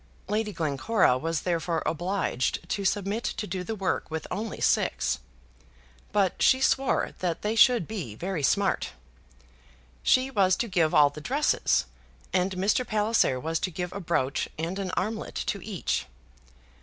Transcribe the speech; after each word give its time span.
Lady 0.27 0.51
Glencora 0.51 1.15
was 1.15 1.41
therefore 1.41 1.83
obliged 1.85 2.67
to 2.67 2.83
submit 2.83 3.23
to 3.23 3.45
do 3.45 3.63
the 3.63 3.75
work 3.75 4.09
with 4.09 4.25
only 4.31 4.59
six. 4.59 5.19
But 6.11 6.41
she 6.41 6.59
swore 6.59 7.11
that 7.19 7.43
they 7.43 7.55
should 7.55 7.87
be 7.87 8.15
very 8.15 8.41
smart. 8.41 8.93
She 10.01 10.31
was 10.31 10.55
to 10.55 10.67
give 10.67 10.95
all 10.95 11.11
the 11.11 11.21
dresses, 11.21 11.85
and 12.33 12.53
Mr. 12.53 12.83
Palliser 12.83 13.39
was 13.39 13.59
to 13.59 13.69
give 13.69 13.93
a 13.93 13.99
brooch 13.99 14.49
and 14.57 14.79
an 14.79 14.89
armlet 14.97 15.35
to 15.35 15.63
each. 15.63 16.07